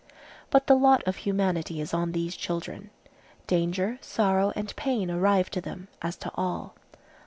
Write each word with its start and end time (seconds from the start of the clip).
But 0.49 0.65
the 0.65 0.73
lot 0.73 1.07
of 1.07 1.17
humanity 1.17 1.79
is 1.79 1.93
on 1.93 2.11
these 2.11 2.35
children. 2.35 2.89
Danger, 3.45 3.99
sorrow, 4.01 4.51
and 4.55 4.75
pain 4.75 5.11
arrive 5.11 5.51
to 5.51 5.61
them, 5.61 5.89
as 6.01 6.15
to 6.15 6.31
all. 6.33 6.73